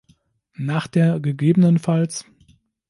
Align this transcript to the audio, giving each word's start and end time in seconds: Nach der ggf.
Nach 0.57 0.87
der 0.87 1.19
ggf. 1.19 2.19